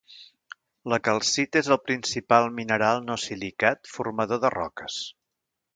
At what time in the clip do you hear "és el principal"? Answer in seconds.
1.63-2.49